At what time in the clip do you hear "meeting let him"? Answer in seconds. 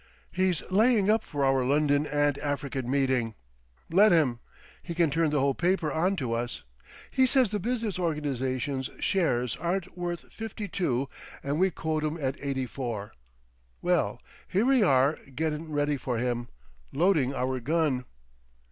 2.89-4.39